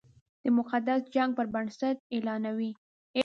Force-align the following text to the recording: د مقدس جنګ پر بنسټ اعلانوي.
د 0.43 0.45
مقدس 0.57 1.01
جنګ 1.15 1.29
پر 1.37 1.47
بنسټ 1.53 1.97
اعلانوي. 2.13 2.71